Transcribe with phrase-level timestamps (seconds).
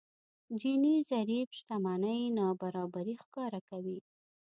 [0.61, 3.97] جيني ضريب شتمنۍ نابرابري ښکاره کوي.